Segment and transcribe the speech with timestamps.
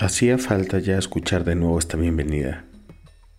[0.00, 2.62] Hacía falta ya escuchar de nuevo esta bienvenida,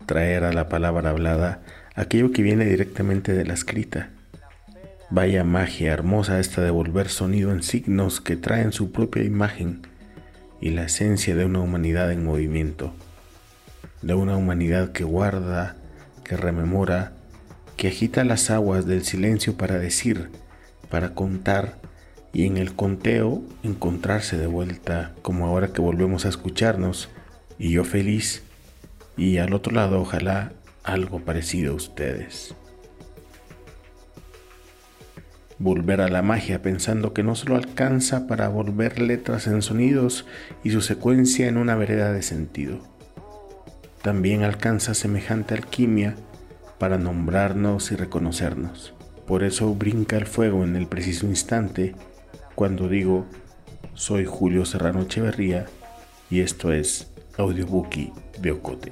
[0.06, 1.62] traer a la palabra hablada
[1.96, 4.10] aquello que viene directamente de la escrita.
[5.10, 9.88] Vaya magia hermosa esta de volver sonido en signos que traen su propia imagen
[10.60, 12.94] y la esencia de una humanidad en movimiento,
[14.02, 15.78] de una humanidad que guarda,
[16.26, 17.14] que rememora,
[17.78, 20.30] que agita las aguas del silencio para decir,
[20.90, 21.78] para contar
[22.34, 27.10] y en el conteo encontrarse de vuelta como ahora que volvemos a escucharnos
[27.58, 28.44] y yo feliz
[29.18, 30.54] y al otro lado ojalá
[30.84, 32.56] algo parecido a ustedes.
[35.58, 40.26] Volver a la magia pensando que no solo alcanza para volver letras en sonidos
[40.64, 42.80] y su secuencia en una vereda de sentido.
[44.02, 46.16] También alcanza semejante alquimia
[46.78, 48.94] para nombrarnos y reconocernos.
[49.28, 51.94] Por eso brinca el fuego en el preciso instante
[52.60, 53.26] cuando digo
[53.94, 55.68] soy Julio Serrano Echeverría
[56.30, 58.92] y esto es Audiobookie de Ocote.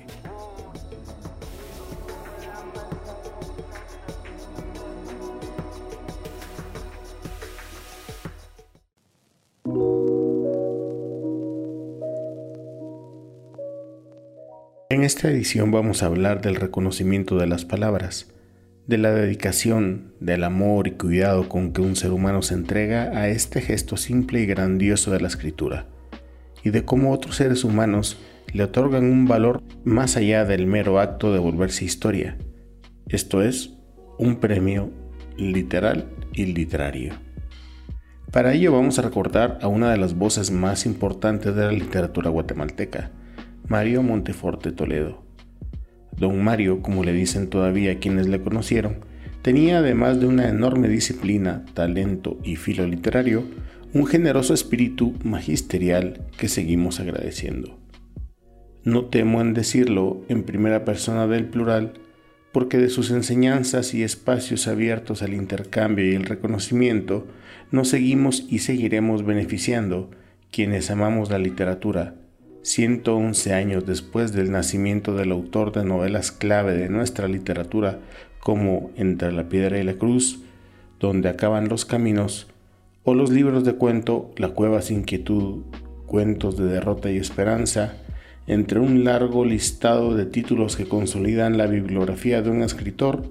[14.89, 18.27] En esta edición vamos a hablar del reconocimiento de las palabras
[18.87, 23.27] de la dedicación, del amor y cuidado con que un ser humano se entrega a
[23.27, 25.87] este gesto simple y grandioso de la escritura,
[26.63, 28.17] y de cómo otros seres humanos
[28.53, 32.37] le otorgan un valor más allá del mero acto de volverse historia,
[33.09, 33.73] esto es,
[34.17, 34.89] un premio
[35.37, 37.13] literal y literario.
[38.31, 42.29] Para ello vamos a recordar a una de las voces más importantes de la literatura
[42.29, 43.11] guatemalteca,
[43.67, 45.26] Mario Monteforte Toledo
[46.17, 48.97] Don Mario, como le dicen todavía quienes le conocieron,
[49.43, 53.43] tenía además de una enorme disciplina, talento y filo literario,
[53.93, 57.77] un generoso espíritu magisterial que seguimos agradeciendo.
[58.83, 61.93] No temo en decirlo en primera persona del plural,
[62.51, 67.27] porque de sus enseñanzas y espacios abiertos al intercambio y el reconocimiento
[67.71, 70.09] nos seguimos y seguiremos beneficiando
[70.51, 72.15] quienes amamos la literatura
[72.67, 77.99] 111 años después del nacimiento del autor de novelas clave de nuestra literatura
[78.41, 80.41] como Entre la piedra y la cruz,
[80.99, 82.47] Donde acaban los caminos,
[83.03, 85.63] o los libros de cuento La cueva sin quietud,
[86.07, 87.93] Cuentos de derrota y esperanza,
[88.47, 93.23] entre un largo listado de títulos que consolidan la bibliografía de un escritor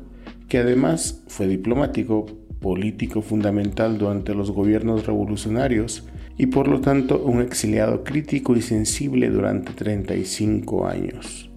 [0.48, 2.24] que además fue diplomático,
[2.60, 6.04] político fundamental durante los gobiernos revolucionarios,
[6.38, 11.50] y por lo tanto un exiliado crítico y sensible durante 35 años.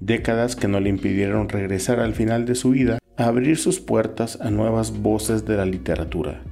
[0.00, 4.38] Décadas que no le impidieron regresar al final de su vida a abrir sus puertas
[4.40, 6.42] a nuevas voces de la literatura,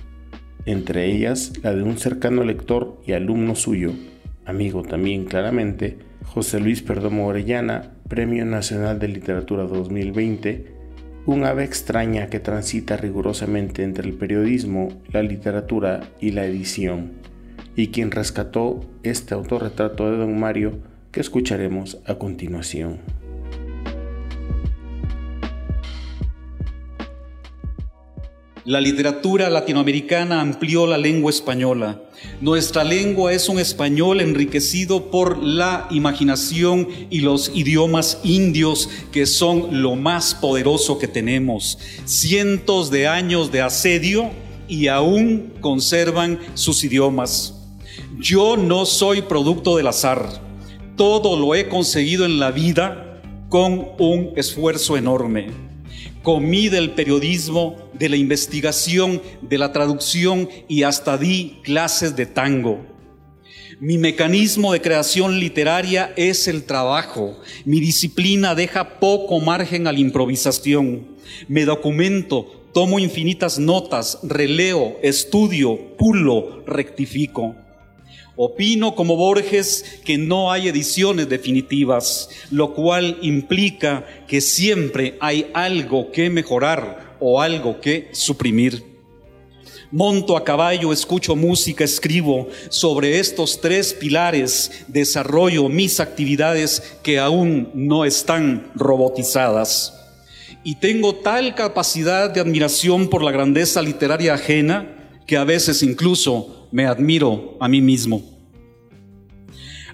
[0.66, 3.93] entre ellas la de un cercano lector y alumno suyo,
[4.47, 10.81] amigo también claramente, José Luis Perdomo Orellana, Premio Nacional de Literatura 2020,
[11.26, 17.19] un ave extraña que transita rigurosamente entre el periodismo, la literatura y la edición
[17.76, 20.78] y quien rescató este autorretrato de don Mario
[21.12, 22.98] que escucharemos a continuación.
[28.66, 32.03] La literatura latinoamericana amplió la lengua española.
[32.42, 39.82] Nuestra lengua es un español enriquecido por la imaginación y los idiomas indios que son
[39.82, 41.78] lo más poderoso que tenemos.
[42.04, 44.31] Cientos de años de asedio
[44.69, 47.59] y aún conservan sus idiomas.
[48.19, 50.28] Yo no soy producto del azar.
[50.97, 55.49] Todo lo he conseguido en la vida con un esfuerzo enorme.
[56.22, 62.87] Comí del periodismo, de la investigación, de la traducción y hasta di clases de tango.
[63.81, 67.38] Mi mecanismo de creación literaria es el trabajo.
[67.65, 71.17] Mi disciplina deja poco margen a la improvisación.
[71.49, 77.56] Me documento, tomo infinitas notas, releo, estudio, pulo, rectifico.
[78.42, 86.10] Opino como Borges que no hay ediciones definitivas, lo cual implica que siempre hay algo
[86.10, 88.82] que mejorar o algo que suprimir.
[89.90, 92.48] Monto a caballo, escucho música, escribo.
[92.70, 99.93] Sobre estos tres pilares desarrollo mis actividades que aún no están robotizadas.
[100.64, 104.96] Y tengo tal capacidad de admiración por la grandeza literaria ajena
[105.26, 108.22] que a veces incluso me admiro a mí mismo.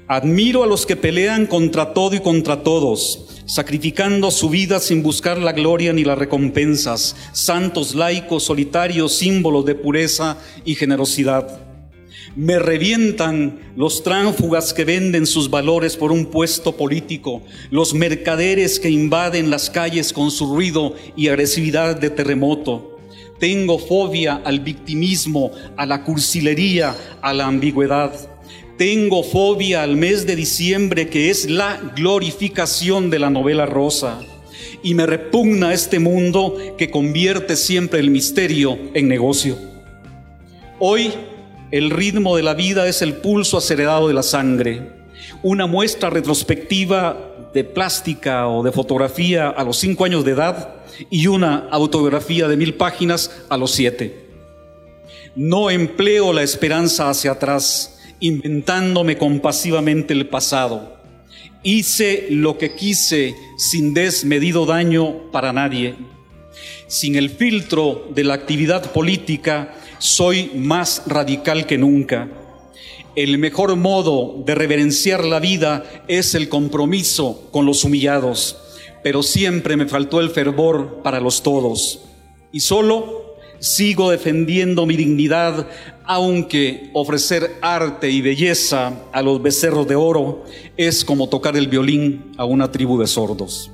[0.09, 5.39] Admiro a los que pelean contra todo y contra todos, sacrificando su vida sin buscar
[5.39, 11.61] la gloria ni las recompensas, santos laicos, solitarios, símbolos de pureza y generosidad.
[12.37, 18.91] Me revientan los tránfugas que venden sus valores por un puesto político, los mercaderes que
[18.91, 22.96] invaden las calles con su ruido y agresividad de terremoto.
[23.39, 28.13] Tengo fobia al victimismo, a la cursilería, a la ambigüedad.
[28.79, 34.21] Tengo fobia al mes de diciembre que es la glorificación de la novela rosa.
[34.83, 39.59] Y me repugna este mundo que convierte siempre el misterio en negocio.
[40.79, 41.13] Hoy
[41.71, 44.93] el ritmo de la vida es el pulso acelerado de la sangre.
[45.43, 50.75] Una muestra retrospectiva de plástica o de fotografía a los cinco años de edad
[51.09, 54.27] y una autobiografía de mil páginas a los siete.
[55.35, 60.99] No empleo la esperanza hacia atrás, inventándome compasivamente el pasado.
[61.63, 65.95] Hice lo que quise sin desmedido daño para nadie.
[66.89, 72.29] Sin el filtro de la actividad política, soy más radical que nunca.
[73.17, 78.59] El mejor modo de reverenciar la vida es el compromiso con los humillados,
[79.03, 82.01] pero siempre me faltó el fervor para los todos.
[82.53, 85.67] Y solo sigo defendiendo mi dignidad,
[86.05, 90.45] aunque ofrecer arte y belleza a los becerros de oro
[90.77, 93.71] es como tocar el violín a una tribu de sordos.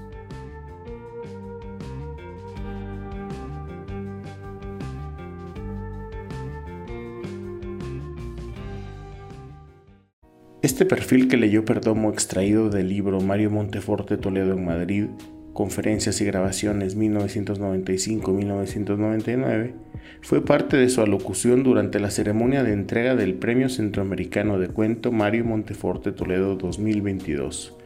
[10.63, 15.07] Este perfil que leyó Perdomo extraído del libro Mario Monteforte Toledo en Madrid,
[15.53, 19.73] Conferencias y Grabaciones 1995-1999,
[20.21, 25.11] fue parte de su alocución durante la ceremonia de entrega del Premio Centroamericano de Cuento
[25.11, 27.77] Mario Monteforte Toledo 2022.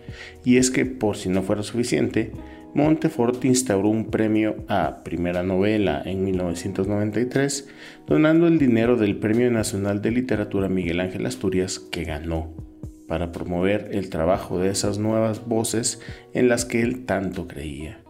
[0.45, 2.33] Y es que, por si no fuera suficiente,
[2.77, 7.69] Monteforte instauró un premio a Primera Novela en 1993,
[8.07, 12.53] donando el dinero del Premio Nacional de Literatura Miguel Ángel Asturias que ganó
[13.09, 16.03] para promover el trabajo de esas nuevas voces
[16.35, 18.03] en las que él tanto creía.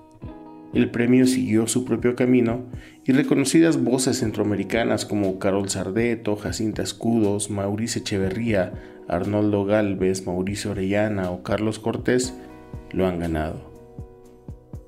[0.75, 2.65] El premio siguió su propio camino
[3.05, 8.73] y reconocidas voces centroamericanas como Carol Sardeto, Jacinta Escudos, Mauricio Echeverría,
[9.07, 12.35] Arnoldo Galvez, Mauricio Orellana o Carlos Cortés
[12.91, 13.66] lo han ganado.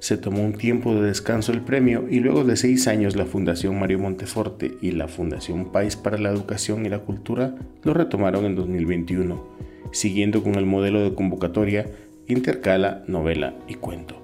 [0.00, 3.78] Se tomó un tiempo de descanso el premio y luego de seis años la Fundación
[3.78, 8.54] Mario Monteforte y la Fundación País para la Educación y la Cultura lo retomaron en
[8.54, 9.58] 2021
[9.92, 11.86] siguiendo con el modelo de convocatoria
[12.26, 14.20] intercala novela y cuento,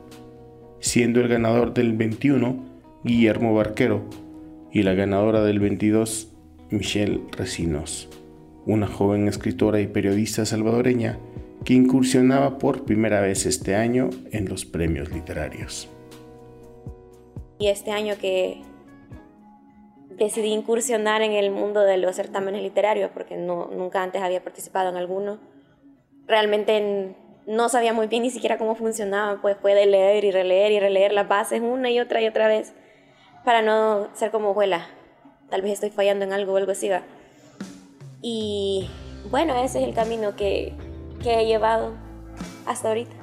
[0.80, 2.64] siendo el ganador del 21
[3.02, 4.04] Guillermo Barquero
[4.72, 6.32] y la ganadora del 22
[6.70, 8.08] Michelle Recinos,
[8.66, 11.18] una joven escritora y periodista salvadoreña
[11.64, 15.88] que incursionaba por primera vez este año en los premios literarios.
[17.58, 18.60] Y este año que
[20.10, 24.90] decidí incursionar en el mundo de los certámenes literarios, porque no, nunca antes había participado
[24.90, 25.38] en alguno,
[26.26, 27.16] realmente
[27.46, 31.12] no sabía muy bien ni siquiera cómo funcionaba, pues puede leer y releer y releer
[31.12, 32.72] las bases una y otra y otra vez
[33.44, 34.86] para no ser como abuela.
[35.50, 36.90] Tal vez estoy fallando en algo o algo así.
[38.22, 38.88] Y
[39.30, 40.72] bueno, ese es el camino que,
[41.24, 41.94] que he llevado
[42.66, 43.16] hasta ahorita.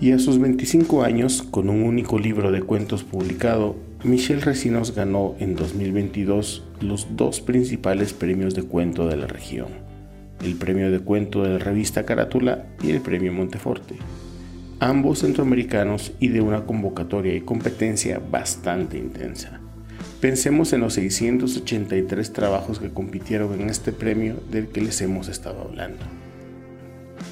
[0.00, 5.34] Y a sus 25 años, con un único libro de cuentos publicado, Michelle Recinos ganó
[5.40, 9.84] en 2022 los dos principales premios de cuento de la región
[10.44, 13.96] el premio de cuento de la revista Carátula y el premio Monteforte,
[14.78, 19.60] ambos centroamericanos y de una convocatoria y competencia bastante intensa.
[20.20, 25.62] Pensemos en los 683 trabajos que compitieron en este premio del que les hemos estado
[25.62, 26.04] hablando.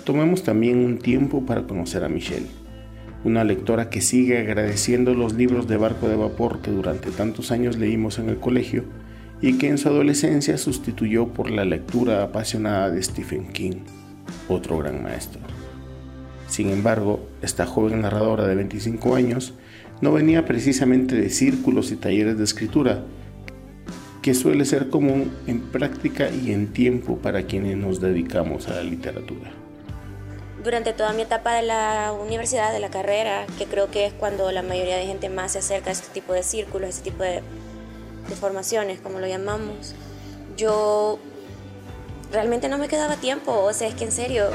[0.05, 2.49] Tomemos también un tiempo para conocer a Michelle,
[3.23, 7.79] una lectora que sigue agradeciendo los libros de barco de vapor que durante tantos años
[7.79, 8.83] leímos en el colegio
[9.41, 13.85] y que en su adolescencia sustituyó por la lectura apasionada de Stephen King,
[14.49, 15.41] otro gran maestro.
[16.49, 19.55] Sin embargo, esta joven narradora de 25 años
[20.01, 23.05] no venía precisamente de círculos y talleres de escritura,
[24.21, 28.83] que suele ser común en práctica y en tiempo para quienes nos dedicamos a la
[28.83, 29.62] literatura.
[30.63, 34.51] Durante toda mi etapa de la universidad, de la carrera, que creo que es cuando
[34.53, 37.25] la mayoría de gente más se acerca a este tipo de círculos, a este tipo
[37.25, 37.43] de
[38.29, 39.95] de formaciones, como lo llamamos,
[40.57, 41.19] yo
[42.33, 44.47] realmente no me quedaba tiempo, o sea, es que en serio,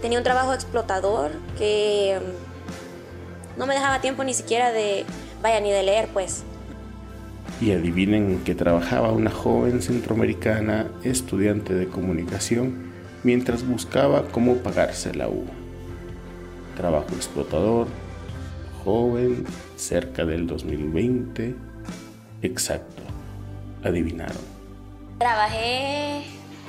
[0.00, 5.04] tenía un trabajo explotador que mm, no me dejaba tiempo ni siquiera de,
[5.42, 6.44] vaya, ni de leer, pues.
[7.60, 12.91] Y adivinen que trabajaba una joven centroamericana estudiante de comunicación
[13.22, 15.44] mientras buscaba cómo pagarse la U.
[16.76, 17.86] Trabajo explotador,
[18.84, 19.44] joven,
[19.76, 21.72] cerca del 2020
[22.42, 23.02] Exacto.
[23.84, 24.36] Adivinaron.
[25.18, 26.24] Trabajé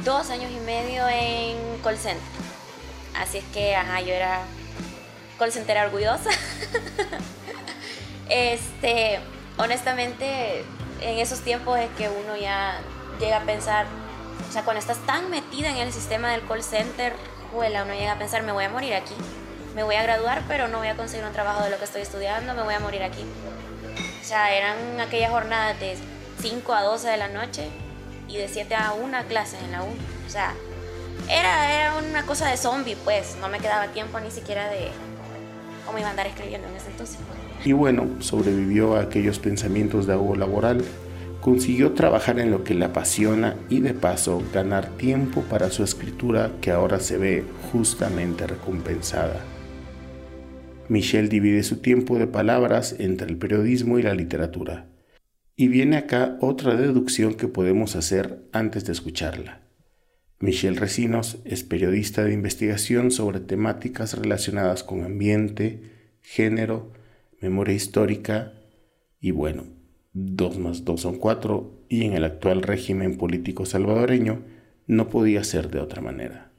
[0.05, 2.21] dos años y medio en call center.
[3.19, 4.41] Así es que, ajá, yo era
[5.39, 6.29] call center orgullosa.
[8.29, 9.19] este,
[9.57, 10.63] honestamente,
[11.01, 12.79] en esos tiempos es que uno ya
[13.19, 13.87] llega a pensar,
[14.53, 17.13] o sea, cuando estás tan metida en el sistema del call center,
[17.51, 19.15] juela, uno llega a pensar, me voy a morir aquí.
[19.75, 22.03] Me voy a graduar, pero no voy a conseguir un trabajo de lo que estoy
[22.03, 23.23] estudiando, me voy a morir aquí.
[24.21, 25.97] O sea, eran aquellas jornadas de
[26.39, 27.67] 5 a 12 de la noche
[28.27, 29.87] y de 7 a 1 clases en la U.
[29.87, 30.53] O sea,
[31.27, 33.35] era, era una cosa de zombie, pues.
[33.41, 34.91] No me quedaba tiempo ni siquiera de
[35.87, 37.17] cómo iba a andar escribiendo en ese entonces.
[37.65, 40.85] Y bueno, sobrevivió a aquellos pensamientos de ahogo laboral,
[41.43, 46.53] consiguió trabajar en lo que le apasiona y de paso ganar tiempo para su escritura
[46.61, 49.43] que ahora se ve justamente recompensada.
[50.87, 54.87] Michelle divide su tiempo de palabras entre el periodismo y la literatura.
[55.57, 59.63] Y viene acá otra deducción que podemos hacer antes de escucharla.
[60.39, 65.81] Michelle Recinos es periodista de investigación sobre temáticas relacionadas con ambiente,
[66.21, 66.93] género,
[67.41, 68.53] memoria histórica
[69.19, 69.82] y bueno,
[70.13, 74.43] 2 más 2 son 4 y en el actual régimen político salvadoreño
[74.87, 76.51] no podía ser de otra manera.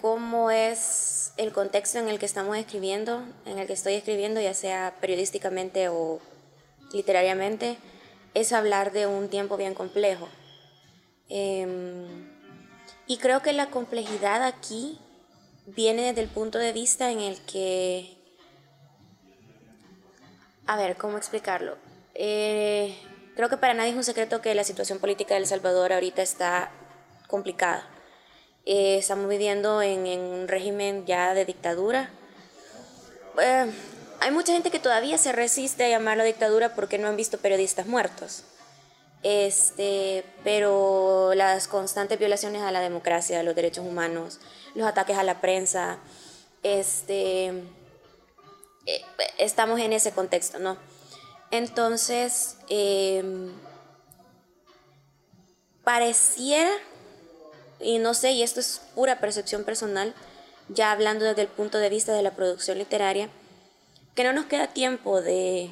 [0.00, 4.54] ¿Cómo es el contexto en el que estamos escribiendo, en el que estoy escribiendo, ya
[4.54, 6.20] sea periodísticamente o
[6.92, 7.76] literariamente?
[8.34, 10.28] es hablar de un tiempo bien complejo.
[11.28, 12.30] Em,
[13.06, 14.98] y creo que la complejidad aquí
[15.66, 18.16] viene desde el punto de vista en el que...
[20.66, 21.76] A ver, ¿cómo explicarlo?
[22.14, 22.96] Eh,
[23.36, 26.22] creo que para nadie es un secreto que la situación política de El Salvador ahorita
[26.22, 26.70] está
[27.26, 27.88] complicada.
[28.64, 32.10] Eh, estamos viviendo en, un régimen ya de dictadura.
[33.40, 33.72] Eh,
[34.20, 37.86] hay mucha gente que todavía se resiste a llamarlo dictadura porque no han visto periodistas
[37.86, 38.44] muertos.
[39.22, 44.40] Este, pero las constantes violaciones a la democracia, a los derechos humanos,
[44.74, 45.98] los ataques a la prensa,
[46.62, 47.46] este,
[48.86, 49.04] eh,
[49.38, 50.76] estamos en ese contexto, ¿no?
[51.52, 53.52] Entonces, em,
[55.84, 56.70] pareciera,
[57.78, 60.14] y no sé, y esto es pura percepción personal,
[60.68, 63.28] ya hablando desde el punto de vista de la producción literaria,
[64.14, 65.70] que no nos queda tiempo de,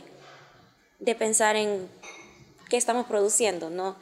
[1.19, 1.89] pensar en
[2.69, 3.97] qué estamos produciendo, ¿no?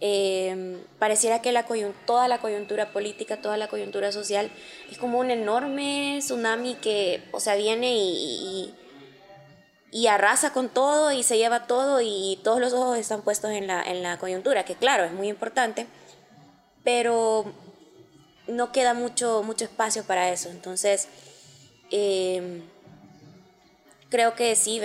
[0.00, 1.66] Eh, pareciera que la
[2.06, 4.50] toda la coyuntura política, toda la coyuntura social
[4.90, 8.74] es como un enorme tsunami que, o sea, viene y,
[10.06, 13.82] arrasa con todo y se lleva todo y todos los ojos están puestos en la,
[13.82, 15.86] en la coyuntura, que claro, es muy importante,
[16.84, 17.52] pero
[18.48, 20.48] no queda mucho, mucho espacio para eso.
[20.50, 21.08] Entonces,
[21.90, 22.62] eh,
[24.08, 24.80] creo que sí,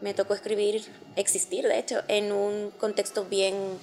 [0.00, 0.84] me, tocó escribir,
[1.16, 3.78] existir de hecho, en un contexto bien,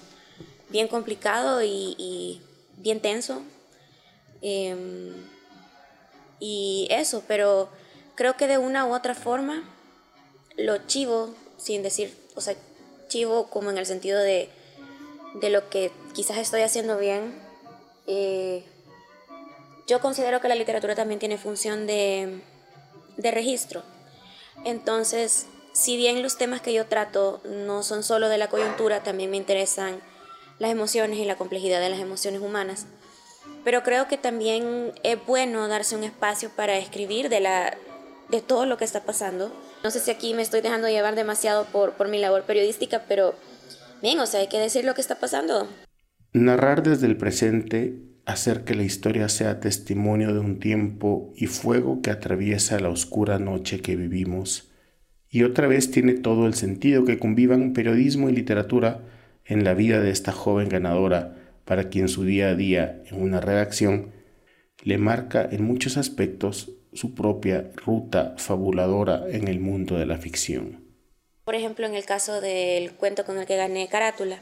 [0.69, 2.41] bien complicado y,
[2.77, 3.41] bien tenso.
[4.41, 5.13] Em,
[6.39, 7.69] y eso, pero
[8.15, 9.63] creo que de una u otra forma
[10.57, 12.55] lo chivo, sin decir, o sea,
[13.07, 14.49] chivo como en el sentido de,
[15.35, 17.33] de lo que quizás estoy haciendo bien.
[18.07, 18.63] Eh,
[19.87, 22.41] yo considero que la literatura también tiene función de,
[23.17, 23.83] de registro
[24.65, 29.31] entonces, si bien los temas que yo trato no son solo de la coyuntura, también
[29.31, 30.01] me interesan
[30.59, 32.87] las emociones y la complejidad de las emociones humanas.
[33.63, 37.77] Pero creo que también es bueno darse un espacio para escribir de, la,
[38.29, 39.51] de todo lo que está pasando.
[39.87, 43.35] No sé si aquí me estoy dejando llevar demasiado por, por mi labor periodística, pero
[44.01, 45.65] bien, o sea, hay que decir lo que está pasando.
[46.33, 52.01] Narrar desde el presente hacer que la historia sea testimonio de un tiempo y fuego
[52.01, 54.73] que atraviesa la oscura noche que vivimos.
[55.29, 59.05] Y otra vez tiene todo el sentido que convivan periodismo y literatura
[59.45, 63.39] en la vida de esta joven ganadora, para quien su día a día en una
[63.39, 64.11] redacción
[64.83, 70.83] le marca en muchos aspectos su propia ruta fabuladora en el mundo de la ficción.
[71.45, 74.39] Por ejemplo, en el caso del cuento con el que gané Carátula.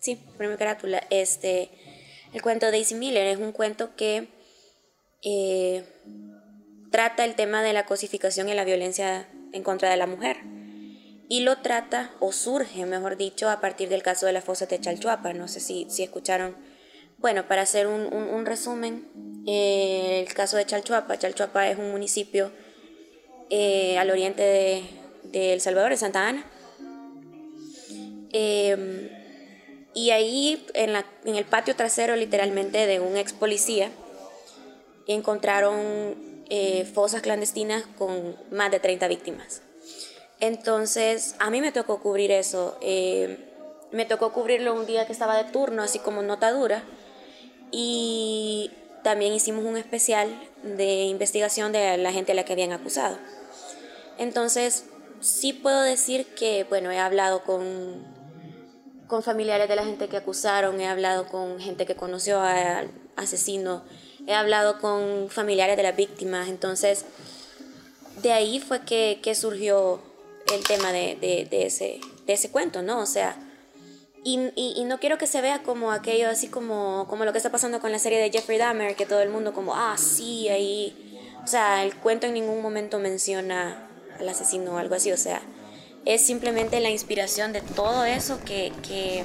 [0.00, 1.02] Sí, premio Carátula.
[1.10, 1.70] Este,
[2.34, 4.26] el cuento de Daisy Miller es un cuento que
[5.22, 5.84] eh,
[6.90, 10.38] trata el tema de la cosificación y la violencia en contra de la mujer.
[11.28, 14.80] Y lo trata, o surge, mejor dicho, a partir del caso de la fosa de
[14.80, 15.32] Chalchuapa.
[15.32, 16.56] No sé si, si escucharon.
[17.18, 19.06] Bueno, para hacer un, resumen,
[19.46, 21.18] el caso de Chalchuapa.
[21.18, 22.50] Chalchuapa es un municipio
[23.50, 24.42] eh, al oriente
[25.32, 26.44] de, El Salvador, de Santa Ana.
[29.94, 33.90] Y ahí, en, la, en el patio trasero literalmente de un ex policía,
[35.06, 39.62] encontraron eh, fosas clandestinas con más de 30 víctimas.
[40.40, 42.78] Entonces, a mí me tocó cubrir eso.
[42.80, 43.38] Eh,
[43.92, 46.84] me tocó cubrirlo un día que estaba de turno, así como nota dura.
[47.70, 48.70] Y
[49.02, 50.28] también hicimos un especial
[50.62, 53.18] de investigación de la gente a la que habían acusado.
[54.18, 54.84] Entonces,
[55.20, 58.04] sí puedo decir que, bueno, he hablado con,
[59.06, 63.82] con familiares de la gente que acusaron, he hablado con gente que conoció al asesino,
[64.26, 67.04] he hablado con familiares de las víctimas, entonces
[68.22, 70.00] de ahí fue que, surgió
[70.54, 73.00] el tema de, ese, de ese cuento, ¿no?
[73.00, 73.36] O sea,
[74.24, 77.50] y, y, no quiero que se vea como aquello, así como, como lo que está
[77.50, 81.08] pasando con la serie de Jeffrey Dahmer, que todo el mundo como, ah, sí, ahí...
[81.44, 83.88] O sea, el cuento en ningún momento menciona
[84.20, 85.42] al asesino o algo así, o sea,
[86.04, 89.24] es simplemente la inspiración de todo eso que, que,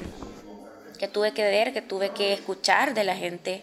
[0.98, 3.62] que tuve que ver, que tuve que escuchar de la gente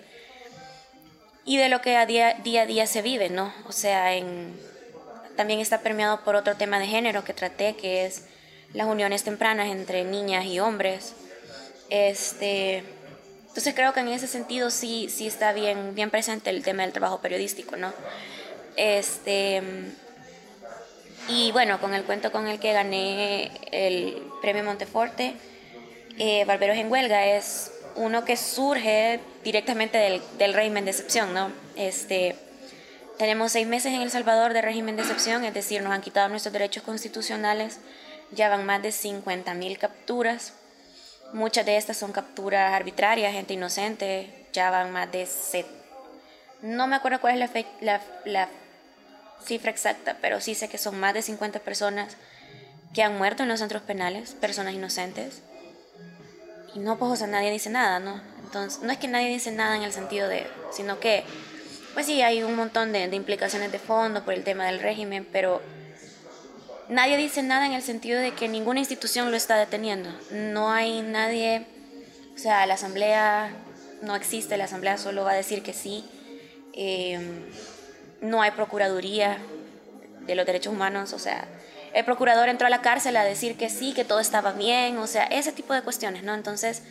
[1.45, 3.53] y de lo que a día, día a día se vive, ¿no?
[3.67, 4.59] O sea, en,
[5.35, 8.23] también está permeado por otro tema de género que traté, que es
[8.73, 11.13] las uniones tempranas entre niñas y hombres.
[11.89, 12.83] Este,
[13.47, 16.91] entonces creo que en ese sentido sí, sí está bien, bien presente el tema del
[16.91, 17.93] trabajo periodístico, ¿no?
[18.75, 19.61] Este,
[21.29, 25.35] y bueno, con el cuento con el que gané el premio Monteforte,
[26.17, 31.51] eh, Barberos en Huelga, es uno que surge directamente del, del régimen de excepción, ¿no?
[31.75, 32.35] Este,
[33.17, 36.27] tenemos seis meses en El Salvador de régimen de excepción, es decir, nos han quitado
[36.27, 37.79] nuestros derechos constitucionales,
[38.31, 40.53] ya van más de 50.000 capturas,
[41.33, 45.25] muchas de estas son capturas arbitrarias, gente inocente, ya van más de...
[45.25, 45.67] Set...
[46.61, 48.49] No me acuerdo cuál es la, la, la
[49.43, 52.15] cifra exacta, pero sí sé que son más de 50 personas
[52.93, 55.41] que han muerto en los centros penales, personas inocentes.
[56.73, 58.21] Y no, pues, o sea, nadie dice nada, ¿no?
[58.43, 61.23] Entonces, no es que nadie dice nada en el sentido de, sino que,
[61.93, 65.27] pues sí, hay un montón de, de implicaciones de fondo por el tema del régimen,
[65.31, 65.61] pero
[66.89, 70.09] nadie dice nada en el sentido de que ninguna institución lo está deteniendo.
[70.31, 71.65] No hay nadie,
[72.35, 73.49] o sea, la asamblea
[74.01, 76.05] no existe, la asamblea solo va a decir que sí.
[76.73, 77.19] Eh,
[78.21, 79.37] no hay procuraduría
[80.25, 81.47] de los derechos humanos, o sea,
[81.93, 85.07] el procurador entró a la cárcel a decir que sí, que todo estaba bien, o
[85.07, 86.33] sea, ese tipo de cuestiones, ¿no?
[86.33, 86.83] Entonces,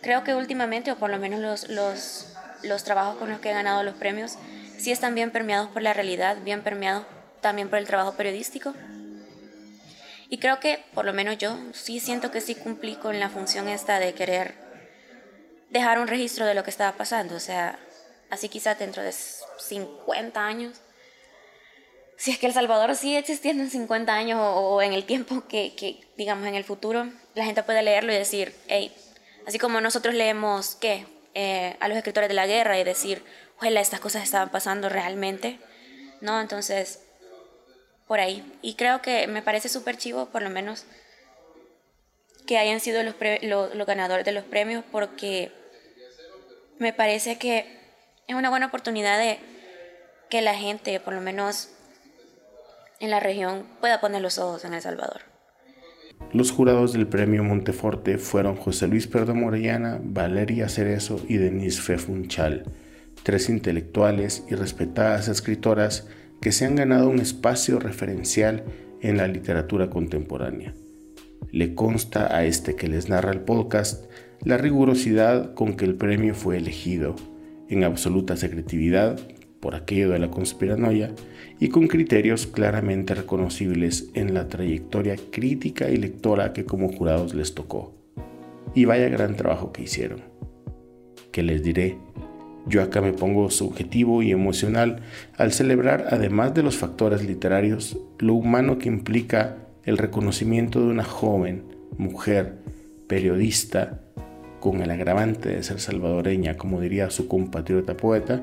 [0.00, 3.54] creo que últimamente, o por lo menos los, los, los trabajos con los que he
[3.54, 4.36] ganado los premios,
[4.78, 7.04] sí están bien permeados por la realidad, bien permeados
[7.40, 8.74] también por el trabajo periodístico.
[10.28, 13.68] Y creo que, por lo menos yo, sí siento que sí cumplí con la función
[13.68, 14.54] esta de querer
[15.70, 17.78] dejar un registro de lo que estaba pasando, o sea,
[18.28, 20.80] así quizá dentro de 50 años
[22.20, 25.74] si es que El Salvador sigue existiendo en 50 años o, en el tiempo que,
[25.74, 28.94] que, digamos, en el futuro, la gente puede leerlo y decir, hey,
[29.46, 31.06] así como nosotros leemos, ¿qué?
[31.32, 33.24] Eh, a los escritores de la guerra y decir,
[33.56, 35.60] ojalá estas cosas estaban pasando realmente,
[36.20, 36.42] ¿no?
[36.42, 37.00] Entonces,
[38.10, 38.42] por ahí.
[38.60, 40.84] Y creo que me parece súper chivo, por lo menos,
[42.44, 43.14] que hayan sido los,
[43.86, 45.52] ganadores de los premios, porque
[46.80, 47.66] me parece que
[48.26, 49.38] es una buena oportunidad de
[50.28, 51.68] que la gente, por lo menos
[52.98, 55.20] en la región pueda poner los ojos en El Salvador.
[56.32, 62.64] Los jurados del premio Monteforte fueron José Luis Perdo Morellana, Valeria Cerezo y Denise Fefunchal,
[63.22, 66.08] tres intelectuales y respetadas escritoras
[66.40, 68.64] que se han ganado un espacio referencial
[69.00, 70.74] en la literatura contemporánea.
[71.50, 74.10] Le consta a este que les narra el podcast
[74.44, 77.16] la rigurosidad con que el premio fue elegido,
[77.68, 79.20] en absoluta secretividad
[79.60, 81.14] por aquello de la conspiranoia
[81.58, 87.54] y con criterios claramente reconocibles en la trayectoria crítica y lectora que como jurados les
[87.54, 87.94] tocó.
[88.74, 90.22] Y vaya gran trabajo que hicieron.
[91.30, 91.98] ¿Qué les diré?
[92.66, 95.00] Yo acá me pongo subjetivo y emocional
[95.36, 101.04] al celebrar, además de los factores literarios, lo humano que implica el reconocimiento de una
[101.04, 101.64] joven,
[101.96, 102.58] mujer,
[103.06, 104.00] periodista,
[104.60, 108.42] con el agravante de ser salvadoreña, como diría su compatriota poeta,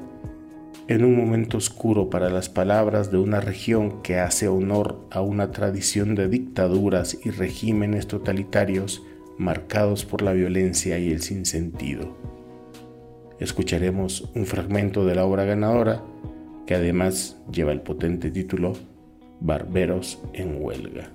[0.88, 5.52] en un momento oscuro para las palabras de una región que hace honor a una
[5.52, 9.04] tradición de dictaduras y regímenes totalitarios
[9.38, 12.37] marcados por la violencia y el sinsentido.
[13.40, 16.04] Escucharemos un fragmento de la obra ganadora
[16.66, 18.74] que además lleva el potente título
[19.40, 21.10] Barberos en huelga.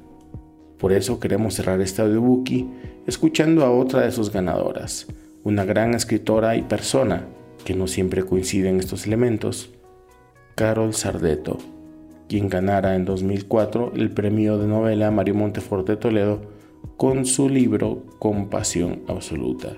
[0.78, 2.48] Por eso queremos cerrar este audiobook
[3.06, 5.06] escuchando a otra de sus ganadoras,
[5.44, 7.26] una gran escritora y persona
[7.64, 9.70] que no siempre coinciden estos elementos,
[10.54, 11.58] Carol Sardeto,
[12.28, 16.40] quien ganara en 2004 el premio de novela Mario Monteforte Toledo
[16.96, 19.76] con su libro Compasión Absoluta,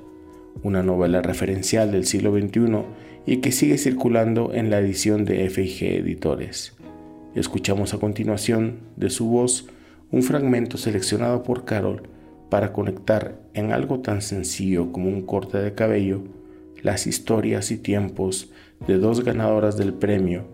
[0.62, 2.82] una novela referencial del siglo XXI
[3.26, 6.74] y que sigue circulando en la edición de FIG Editores.
[7.34, 9.66] Escuchamos a continuación de su voz
[10.10, 12.08] un fragmento seleccionado por Carol
[12.50, 16.22] para conectar en algo tan sencillo como un corte de cabello
[16.82, 18.50] las historias y tiempos
[18.86, 20.46] de dos ganadoras del premio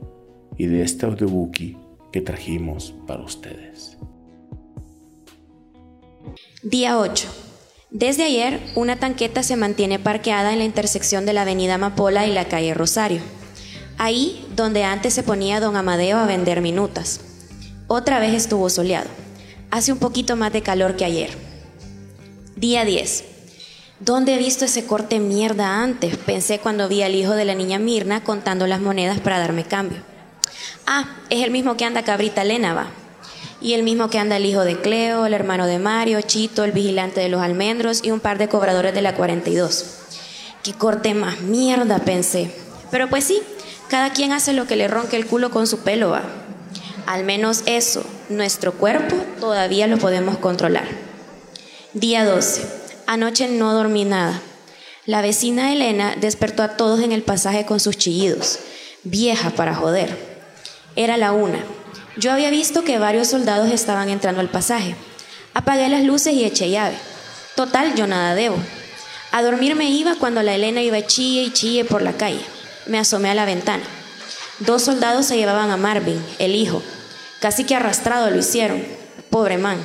[0.56, 1.76] y de este audiobuki
[2.12, 3.98] que trajimos para ustedes.
[6.62, 7.49] Día 8.
[7.90, 12.32] Desde ayer, una tanqueta se mantiene parqueada en la intersección de la avenida Amapola y
[12.32, 13.20] la calle Rosario.
[13.98, 17.20] Ahí donde antes se ponía don Amadeo a vender minutas.
[17.88, 19.10] Otra vez estuvo soleado.
[19.72, 21.30] Hace un poquito más de calor que ayer.
[22.54, 23.24] Día 10.
[23.98, 26.16] ¿Dónde he visto ese corte mierda antes?
[26.16, 29.98] Pensé cuando vi al hijo de la niña Mirna contando las monedas para darme cambio.
[30.86, 32.90] Ah, es el mismo que anda Cabrita Elena, va
[33.60, 36.72] y el mismo que anda el hijo de Cleo, el hermano de Mario, Chito, el
[36.72, 39.84] vigilante de los almendros y un par de cobradores de la 42.
[40.62, 42.54] Qué corte más mierda, pensé.
[42.90, 43.40] Pero pues sí,
[43.88, 46.22] cada quien hace lo que le ronque el culo con su pelo, va.
[47.06, 50.86] Al menos eso, nuestro cuerpo todavía lo podemos controlar.
[51.92, 52.62] Día 12.
[53.06, 54.40] Anoche no dormí nada.
[55.06, 58.60] La vecina Elena despertó a todos en el pasaje con sus chillidos.
[59.02, 60.16] Vieja para joder.
[60.94, 61.64] Era la una.
[62.16, 64.96] Yo había visto que varios soldados estaban entrando al pasaje.
[65.54, 66.96] Apagué las luces y eché llave.
[67.54, 68.56] Total, yo nada debo.
[69.32, 72.40] A dormir me iba cuando la Elena iba chille y chille por la calle.
[72.86, 73.84] Me asomé a la ventana.
[74.58, 76.82] Dos soldados se llevaban a Marvin, el hijo.
[77.40, 78.84] Casi que arrastrado lo hicieron.
[79.30, 79.78] Pobre man.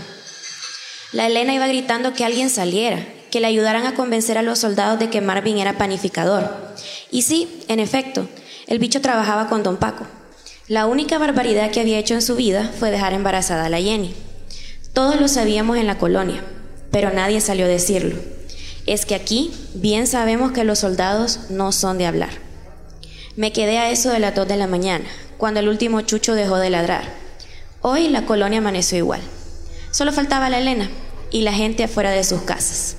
[1.12, 4.98] La Elena iba gritando que alguien saliera, que le ayudaran a convencer a los soldados
[4.98, 6.74] de que Marvin era panificador.
[7.12, 8.28] Y sí, en efecto,
[8.66, 10.08] el bicho trabajaba con don Paco.
[10.68, 14.16] La única barbaridad que había hecho en su vida fue dejar embarazada a la Jenny.
[14.94, 16.44] Todos lo sabíamos en la colonia,
[16.90, 18.16] pero nadie salió a decirlo.
[18.88, 22.32] Es que aquí bien sabemos que los soldados no son de hablar.
[23.36, 25.06] Me quedé a eso de las 2 de la mañana,
[25.38, 27.14] cuando el último chucho dejó de ladrar.
[27.82, 29.22] Hoy la colonia amaneció igual.
[29.92, 30.90] Solo faltaba la Elena
[31.30, 32.96] y la gente afuera de sus casas.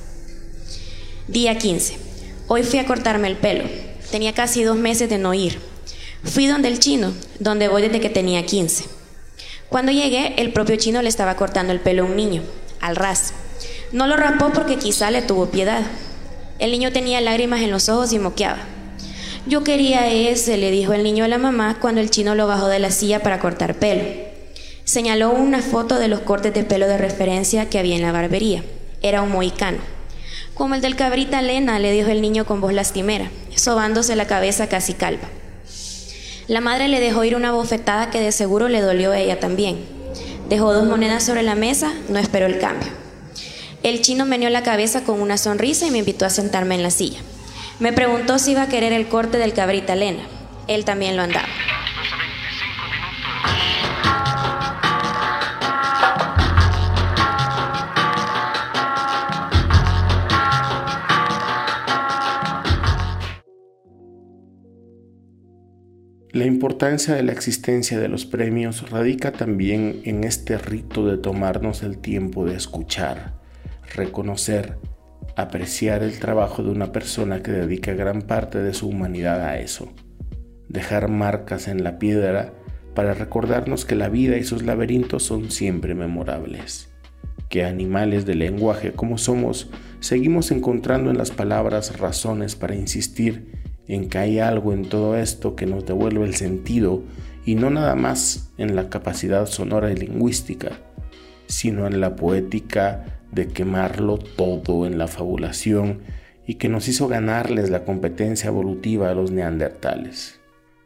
[1.26, 1.98] Día 15.
[2.46, 3.64] Hoy fui a cortarme el pelo.
[4.12, 5.58] Tenía casi dos meses de no ir.
[6.26, 8.84] Fui donde el chino, donde voy desde que tenía 15.
[9.68, 12.42] Cuando llegué, el propio chino le estaba cortando el pelo a un niño,
[12.80, 13.32] al ras.
[13.92, 15.82] No lo rapó porque quizá le tuvo piedad.
[16.58, 18.58] El niño tenía lágrimas en los ojos y moqueaba.
[19.46, 22.66] Yo quería ese, le dijo el niño a la mamá cuando el chino lo bajó
[22.66, 24.02] de la silla para cortar pelo.
[24.84, 28.64] Señaló una foto de los cortes de pelo de referencia que había en la barbería.
[29.02, 29.78] Era un mohicano.
[30.54, 34.68] Como el del cabrita Lena, le dijo el niño con voz lastimera, sobándose la cabeza
[34.68, 35.28] casi calva.
[36.48, 39.84] La madre le dejó ir una bofetada que de seguro le dolió a ella también.
[40.48, 42.88] Dejó dos monedas sobre la mesa, no esperó el cambio.
[43.82, 46.90] El chino meneó la cabeza con una sonrisa y me invitó a sentarme en la
[46.90, 47.18] silla.
[47.80, 50.22] Me preguntó si iba a querer el corte del cabrita Lena.
[50.68, 51.48] Él también lo andaba.
[66.66, 71.98] Importancia de la existencia de los premios radica también en este rito de tomarnos el
[71.98, 73.34] tiempo de escuchar,
[73.94, 74.76] reconocer,
[75.36, 79.92] apreciar el trabajo de una persona que dedica gran parte de su humanidad a eso,
[80.68, 82.52] dejar marcas en la piedra
[82.96, 86.90] para recordarnos que la vida y sus laberintos son siempre memorables,
[87.48, 94.08] que animales de lenguaje como somos seguimos encontrando en las palabras razones para insistir en
[94.08, 97.02] que hay algo en todo esto que nos devuelve el sentido
[97.44, 100.72] y no nada más en la capacidad sonora y lingüística,
[101.46, 106.00] sino en la poética de quemarlo todo en la fabulación
[106.46, 110.40] y que nos hizo ganarles la competencia evolutiva a los neandertales.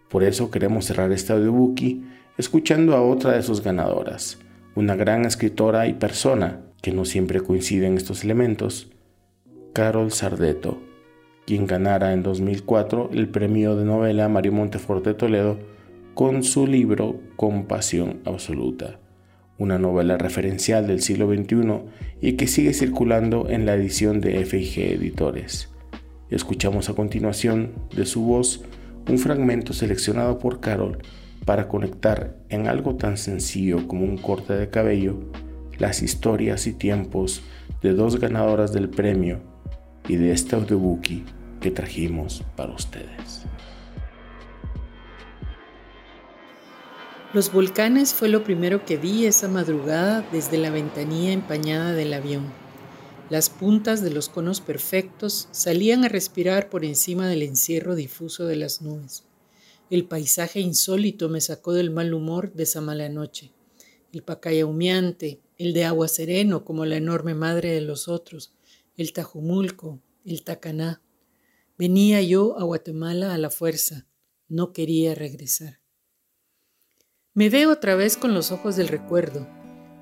[0.08, 2.04] Por eso queremos cerrar este audiobuki
[2.36, 4.38] escuchando a otra de sus ganadoras,
[4.74, 8.90] una gran escritora y persona que no siempre coincide en estos elementos,
[9.72, 10.89] Carol Sardeto
[11.50, 15.58] quien ganara en 2004 el premio de novela Mario Montefort de Toledo
[16.14, 19.00] con su libro Compasión Absoluta,
[19.58, 21.80] una novela referencial del siglo XXI
[22.20, 25.70] y que sigue circulando en la edición de FIG Editores.
[26.30, 28.62] Escuchamos a continuación de su voz
[29.08, 30.98] un fragmento seleccionado por Carol
[31.44, 35.18] para conectar en algo tan sencillo como un corte de cabello
[35.80, 37.42] las historias y tiempos
[37.82, 39.40] de dos ganadoras del premio
[40.06, 41.24] y de este audiobuki
[41.60, 43.44] que trajimos para ustedes.
[47.32, 52.52] Los volcanes fue lo primero que vi esa madrugada desde la ventanilla empañada del avión.
[53.28, 58.56] Las puntas de los conos perfectos salían a respirar por encima del encierro difuso de
[58.56, 59.22] las nubes.
[59.90, 63.52] El paisaje insólito me sacó del mal humor de esa mala noche.
[64.12, 68.52] El pacaya humeante, el de agua sereno como la enorme madre de los otros,
[68.96, 71.00] el tajumulco, el tacaná.
[71.80, 74.06] Venía yo a Guatemala a la fuerza,
[74.48, 75.80] no quería regresar.
[77.32, 79.48] Me veo otra vez con los ojos del recuerdo.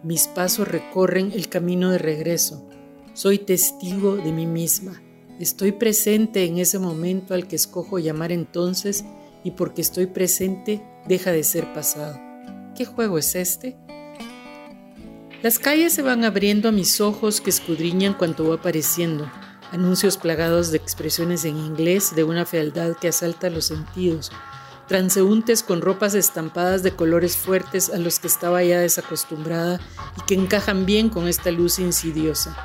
[0.02, 2.68] Mis pasos recorren el camino de regreso.
[3.14, 5.00] Soy testigo de mí misma.
[5.38, 9.04] Estoy presente en ese momento al que escojo llamar entonces
[9.44, 12.18] y porque estoy presente deja de ser pasado.
[12.76, 13.76] ¿Qué juego es este?
[15.44, 19.30] Las calles se van abriendo a mis ojos que escudriñan cuanto va apareciendo.
[19.70, 24.32] Anuncios plagados de expresiones en inglés de una fealdad que asalta los sentidos.
[24.86, 29.78] Transeúntes con ropas estampadas de colores fuertes a los que estaba ya desacostumbrada
[30.16, 32.56] y que encajan bien con esta luz insidiosa.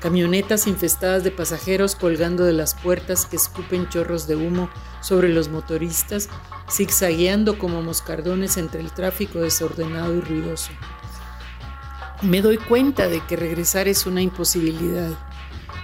[0.00, 4.68] Camionetas infestadas de pasajeros colgando de las puertas que escupen chorros de humo
[5.00, 6.28] sobre los motoristas,
[6.68, 10.72] zigzagueando como moscardones entre el tráfico desordenado y ruidoso.
[12.22, 15.12] Me doy cuenta de que regresar es una imposibilidad.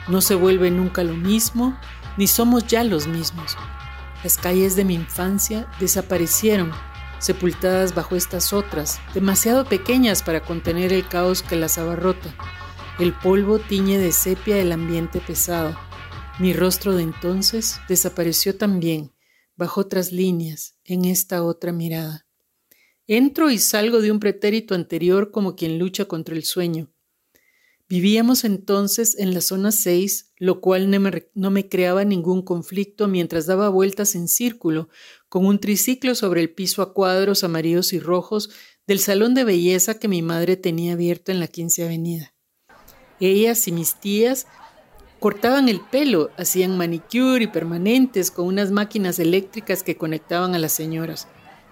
[0.09, 1.79] No se vuelve nunca lo mismo,
[2.17, 3.57] ni somos ya los mismos.
[4.23, 6.73] Las calles de mi infancia desaparecieron,
[7.19, 12.35] sepultadas bajo estas otras, demasiado pequeñas para contener el caos que las abarrota.
[12.99, 15.77] El polvo tiñe de sepia el ambiente pesado.
[16.39, 19.13] Mi rostro de entonces desapareció también,
[19.57, 22.27] bajo otras líneas, en esta otra mirada.
[23.07, 26.94] Entro y salgo de un pretérito anterior como quien lucha contra el sueño.
[27.87, 33.69] Vivíamos entonces en la zona 6, lo cual no me, creaba ningún conflicto mientras daba
[33.69, 34.89] vueltas en círculo,
[35.29, 38.51] con un triciclo sobre el piso a cuadros amarillos y rojos
[38.87, 42.35] del salón de belleza que mi madre tenía abierto en la 15 Avenida.
[43.21, 44.47] Ellas y mis tías
[45.21, 50.73] cortaban el pelo, hacían manicure y permanentes con unas máquinas eléctricas que conectaban a las
[50.73, 51.29] señoras.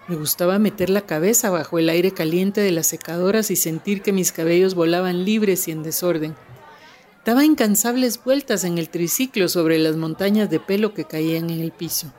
[0.08, 4.12] Me gustaba meter la cabeza bajo el aire caliente de las secadoras y sentir que
[4.12, 6.34] mis cabellos volaban libres y en desorden.
[7.24, 11.70] Daba incansables vueltas en el triciclo sobre las montañas de pelo que caían en el
[11.70, 12.12] piso.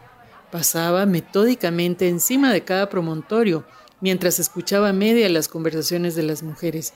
[0.50, 3.66] Pasaba metódicamente encima de cada promontorio
[4.00, 6.94] mientras escuchaba media las conversaciones de las mujeres.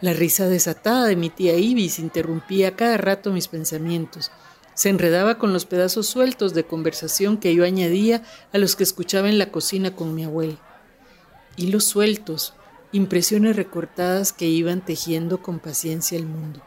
[0.00, 4.32] La risa desatada de mi tía Ibis interrumpía cada rato mis pensamientos.
[4.76, 9.30] Se enredaba con los pedazos sueltos de conversación que yo añadía a los que escuchaba
[9.30, 10.58] en la cocina con mi abuela.
[11.56, 12.52] Hilos sueltos,
[12.92, 16.62] impresiones recortadas que iban tejiendo con paciencia el mundo.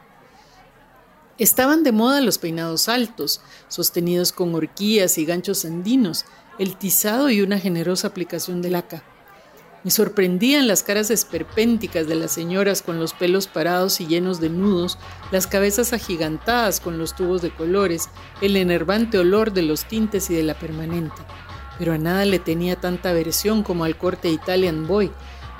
[1.38, 6.24] Estaban de moda los peinados altos, sostenidos con horquillas y ganchos andinos,
[6.58, 9.04] el tizado y una generosa aplicación de laca.
[9.82, 14.50] Me sorprendían las caras esperpénticas de las señoras con los pelos parados y llenos de
[14.50, 14.98] nudos,
[15.30, 18.10] las cabezas agigantadas con los tubos de colores,
[18.42, 21.22] el enervante olor de los tintes y de la permanente.
[21.78, 25.10] Pero a nada le tenía tanta aversión como al corte Italian Boy,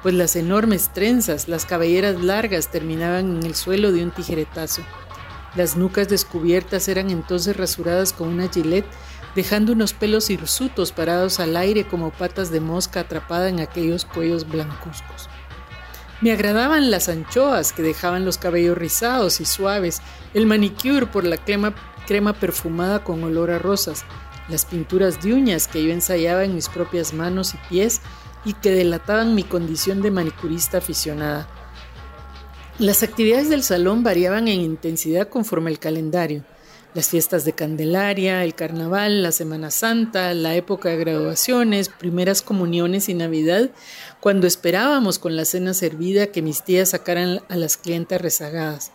[0.02, 4.82] pues las enormes trenzas, las cabelleras largas terminaban en el suelo de un tijeretazo.
[5.56, 8.84] Las nucas descubiertas eran entonces rasuradas con una gilet
[9.34, 14.48] dejando unos pelos hirsutos parados al aire como patas de mosca atrapada en aquellos cuellos
[14.48, 15.28] blancuzcos.
[16.20, 20.02] Me agradaban las anchoas que dejaban los cabellos rizados y suaves,
[20.34, 21.74] el manicure por la crema,
[22.38, 24.04] perfumada con olor a rosas,
[24.48, 28.00] las pinturas de uñas que yo ensayaba en mis propias manos y pies
[28.44, 31.48] y que delataban mi condición de manicurista aficionada.
[32.78, 36.44] Las actividades del salón variaban en intensidad conforme el calendario
[36.94, 43.08] las fiestas de Candelaria, el Carnaval, la Semana Santa, la época de graduaciones, primeras comuniones
[43.08, 43.70] y Navidad,
[44.18, 48.92] cuando esperábamos con la cena servida que mis tías sacaran a las clientas rezagadas.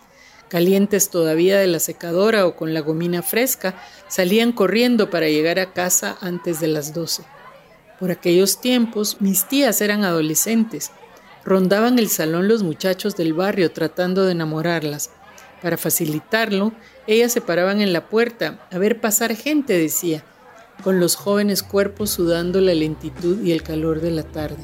[0.50, 3.76] Calientes todavía de la secadora o con la gomina fresca,
[4.08, 7.24] salían corriendo para llegar a casa antes de las doce.
[8.00, 10.92] Por aquellos tiempos mis tías eran adolescentes.
[11.46, 15.12] Rondaban el salón los muchachos del barrio tratando de enamorarlas.
[15.62, 16.74] Para facilitarlo,
[17.08, 20.24] ellas se paraban en la puerta a ver pasar gente, decía,
[20.84, 24.64] con los jóvenes cuerpos sudando la lentitud y el calor de la tarde.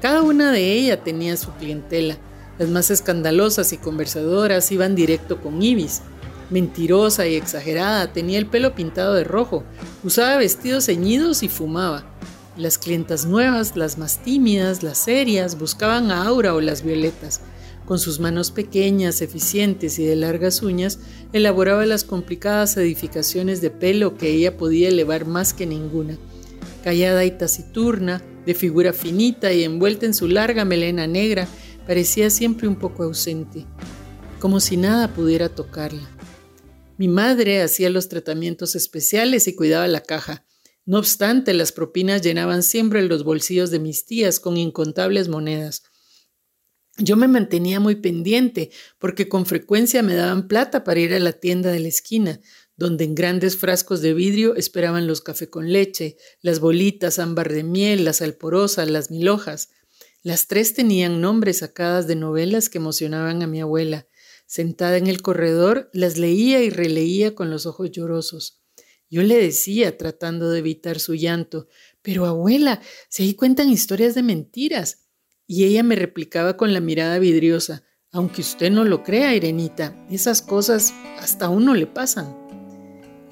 [0.00, 2.18] Cada una de ellas tenía su clientela.
[2.58, 6.02] Las más escandalosas y conversadoras iban directo con Ibis.
[6.50, 9.64] Mentirosa y exagerada, tenía el pelo pintado de rojo,
[10.02, 12.04] usaba vestidos ceñidos y fumaba.
[12.56, 17.42] Las clientas nuevas, las más tímidas, las serias, buscaban a Aura o las violetas.
[17.88, 20.98] Con sus manos pequeñas, eficientes y de largas uñas,
[21.32, 26.18] elaboraba las complicadas edificaciones de pelo que ella podía elevar más que ninguna.
[26.84, 31.48] Callada y taciturna, de figura finita y envuelta en su larga melena negra,
[31.86, 33.64] parecía siempre un poco ausente,
[34.38, 36.10] como si nada pudiera tocarla.
[36.98, 40.44] Mi madre hacía los tratamientos especiales y cuidaba la caja.
[40.84, 45.84] No obstante, las propinas llenaban siempre los bolsillos de mis tías con incontables monedas.
[47.00, 51.32] Yo me mantenía muy pendiente porque con frecuencia me daban plata para ir a la
[51.32, 52.40] tienda de la esquina,
[52.76, 57.62] donde en grandes frascos de vidrio esperaban los café con leche, las bolitas ámbar de
[57.62, 59.70] miel, las alporosas, las milhojas.
[60.24, 64.08] Las tres tenían nombres sacadas de novelas que emocionaban a mi abuela.
[64.46, 68.60] Sentada en el corredor, las leía y releía con los ojos llorosos.
[69.08, 71.68] Yo le decía, tratando de evitar su llanto,
[72.02, 75.07] pero abuela, si ahí cuentan historias de mentiras.
[75.50, 77.82] Y ella me replicaba con la mirada vidriosa,
[78.12, 82.36] aunque usted no lo crea, Irenita, esas cosas hasta a uno le pasan.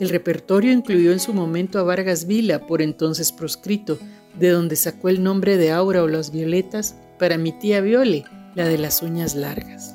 [0.00, 3.98] El repertorio incluyó en su momento a Vargas Vila, por entonces proscrito,
[4.38, 8.24] de donde sacó el nombre de Aura o las Violetas, para mi tía Viole,
[8.55, 9.94] la de las uñas largas.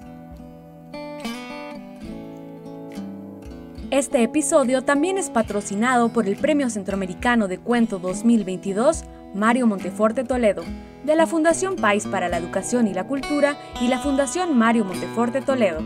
[3.90, 10.64] Este episodio también es patrocinado por el Premio Centroamericano de Cuento 2022 Mario Monteforte Toledo,
[11.06, 15.42] de la Fundación País para la Educación y la Cultura y la Fundación Mario Monteforte
[15.42, 15.80] Toledo.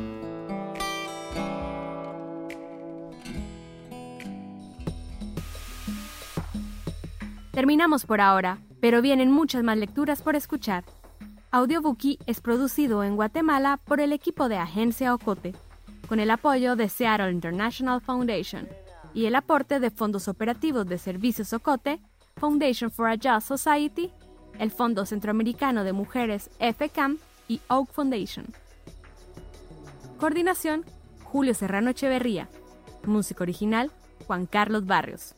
[7.52, 10.84] Terminamos por ahora, pero vienen muchas más lecturas por escuchar.
[11.52, 15.54] Audiobookie es producido en Guatemala por el equipo de Agencia Ocote,
[16.10, 18.68] con el apoyo de Seattle International Foundation
[19.14, 22.02] y el aporte de fondos operativos de Servicios Ocote,
[22.46, 24.12] Foundation for a Just Society,
[24.60, 28.46] el Fondo Centroamericano de Mujeres FCAM y Oak Foundation.
[30.20, 30.86] Coordinación,
[31.24, 32.48] Julio Serrano Echeverría.
[33.04, 33.90] Música original,
[34.28, 35.34] Juan Carlos Barrios.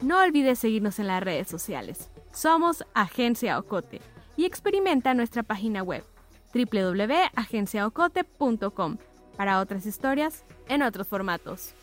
[0.00, 2.08] No olvides seguirnos en las redes sociales.
[2.32, 4.00] Somos Agencia Ocote
[4.36, 6.04] y experimenta nuestra página web
[6.54, 8.98] www.agenciaocote.com
[9.36, 11.74] para otras historias en otros formatos.